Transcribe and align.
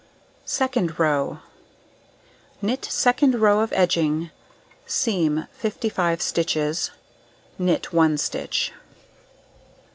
Second 0.47 0.97
row: 0.99 1.41
Knit 2.59 2.85
second 2.85 3.39
row 3.39 3.59
of 3.59 3.71
edging, 3.73 4.31
seam 4.87 5.45
55 5.51 6.23
stitches, 6.23 6.89
knit 7.59 7.93
1 7.93 8.17
stitch. 8.17 8.73